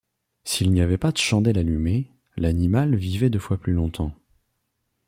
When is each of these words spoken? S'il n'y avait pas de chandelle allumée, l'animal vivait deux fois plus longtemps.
S'il 0.45 0.71
n'y 0.71 0.81
avait 0.81 0.97
pas 0.97 1.11
de 1.11 1.17
chandelle 1.19 1.59
allumée, 1.59 2.09
l'animal 2.35 2.95
vivait 2.95 3.29
deux 3.29 3.37
fois 3.37 3.59
plus 3.59 3.73
longtemps. 3.73 4.15